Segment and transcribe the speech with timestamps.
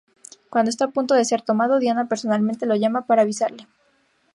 [0.51, 3.67] Cuando está a punto de ser tomado, Diana personalmente lo llama para avisarle.